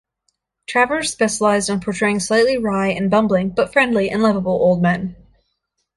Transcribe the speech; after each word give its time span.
Travers 0.65 1.11
specialized 1.11 1.69
on 1.69 1.79
portraying 1.79 2.19
slightly 2.19 2.57
wry 2.57 2.87
and 2.87 3.11
bumbling 3.11 3.51
but 3.51 3.71
friendly 3.71 4.09
and 4.09 4.23
loveable 4.23 4.47
old 4.51 4.81
men. 4.81 5.15